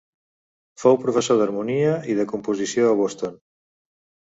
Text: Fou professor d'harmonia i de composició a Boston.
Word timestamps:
Fou 0.83 0.97
professor 1.03 1.39
d'harmonia 1.41 1.93
i 2.15 2.17
de 2.23 2.27
composició 2.33 2.89
a 2.95 2.99
Boston. 3.05 3.39